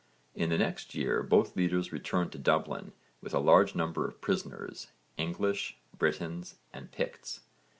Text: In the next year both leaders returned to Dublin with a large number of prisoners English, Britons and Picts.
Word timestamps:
In 0.33 0.49
the 0.49 0.57
next 0.57 0.95
year 0.95 1.21
both 1.21 1.55
leaders 1.55 1.91
returned 1.91 2.31
to 2.31 2.39
Dublin 2.39 2.91
with 3.21 3.35
a 3.35 3.39
large 3.39 3.75
number 3.75 4.07
of 4.07 4.19
prisoners 4.19 4.87
English, 5.15 5.77
Britons 5.95 6.55
and 6.73 6.91
Picts. 6.91 7.41